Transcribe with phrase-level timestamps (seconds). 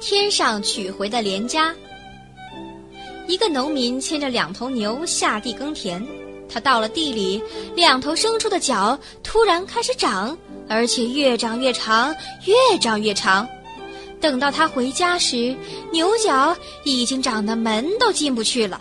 [0.00, 1.74] 天上取回的连家。
[3.28, 6.04] 一个农民牵着两头牛下地耕田，
[6.48, 7.40] 他到了地里，
[7.76, 10.36] 两头牲畜的脚突然开始长，
[10.68, 12.14] 而且越长越长，
[12.46, 13.46] 越长越长。
[14.20, 15.54] 等到他回家时，
[15.92, 18.80] 牛角已经长得门都进不去了。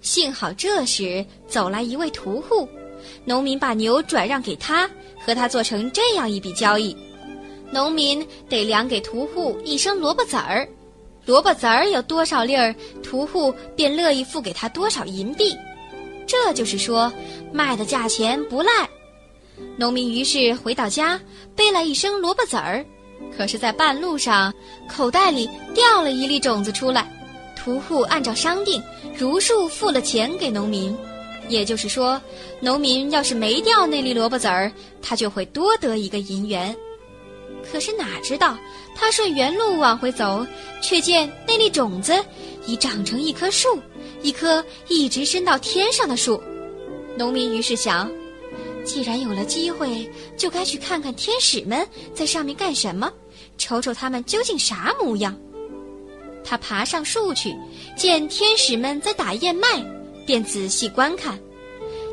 [0.00, 2.68] 幸好这时走来一位屠户，
[3.24, 6.96] 农民把牛转让给他，和他做成这样一笔交易：
[7.70, 10.68] 农民得量给屠户一升萝卜籽儿，
[11.26, 15.56] 萝卜籽儿有多少粒儿，屠户便乐意付给他多少银币。
[16.26, 17.12] 这就是说，
[17.52, 18.88] 卖的价钱不赖。
[19.76, 21.20] 农民于是回到家，
[21.54, 22.84] 背了一升萝卜籽儿。
[23.36, 24.52] 可是，在半路上，
[24.88, 27.10] 口袋里掉了一粒种子出来。
[27.56, 28.82] 屠户按照商定，
[29.16, 30.96] 如数付了钱给农民。
[31.48, 32.20] 也就是说，
[32.60, 34.70] 农民要是没掉那粒萝卜籽儿，
[35.02, 36.74] 他就会多得一个银元。
[37.62, 38.58] 可是哪知道，
[38.94, 40.46] 他顺原路往回走，
[40.82, 42.12] 却见那粒种子
[42.66, 43.80] 已长成一棵树，
[44.22, 46.42] 一棵一直伸到天上的树。
[47.16, 48.10] 农民于是想。
[48.84, 53.10] 既然有了机会，就该去看看天使们在上面干什么，
[53.56, 55.34] 瞅瞅他们究竟啥模样。
[56.44, 57.56] 他爬上树去，
[57.96, 59.66] 见天使们在打燕麦，
[60.26, 61.38] 便仔细观看。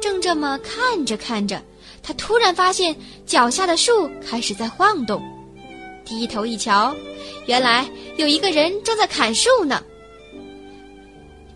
[0.00, 1.62] 正这么看着看着，
[2.02, 2.94] 他突然发现
[3.26, 5.22] 脚下的树开始在晃动。
[6.04, 6.94] 低头一瞧，
[7.46, 9.82] 原来有一个人正在砍树呢。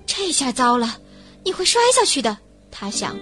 [0.06, 0.97] 这下糟了，
[1.44, 2.36] 你会摔下去的，
[2.70, 3.16] 他想。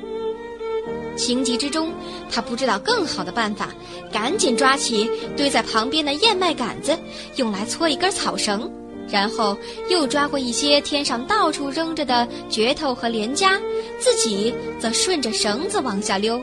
[1.16, 1.92] 情急之中，
[2.30, 3.74] 他不知道更好的办法，
[4.12, 6.96] 赶紧抓起堆在旁边的燕麦杆子，
[7.36, 8.70] 用来搓一根草绳，
[9.08, 9.56] 然后
[9.88, 13.60] 又抓过一些天上到处扔着的镢头和镰夹，
[13.98, 16.40] 自己则顺着绳子往下溜。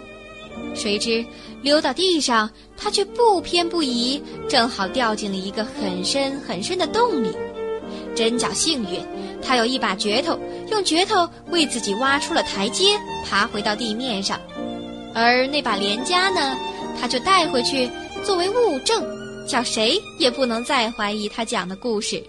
[0.76, 1.24] 谁知
[1.62, 7.30] 溜到地上，他却不偏不倚，正好掉进了一个很深很深的洞里。
[8.16, 9.00] 真叫幸运，
[9.42, 10.40] 他有一把镢头，
[10.72, 14.40] 用镢头为自己挖出了台阶，爬回到地面上。
[15.16, 16.58] 而那把镰夹呢，
[17.00, 17.90] 他就带回去
[18.24, 19.04] 作为物证，
[19.48, 22.24] 叫谁也不能再怀疑他讲的故事。